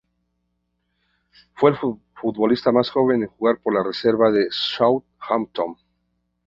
[1.53, 1.77] Fue el
[2.15, 5.77] futbolista más joven en jugar por la reserva del Southampton.